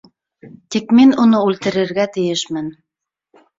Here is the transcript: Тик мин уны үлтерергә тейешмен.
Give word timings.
Тик 0.75 0.93
мин 1.01 1.13
уны 1.25 1.43
үлтерергә 1.51 2.09
тейешмен. 2.19 2.75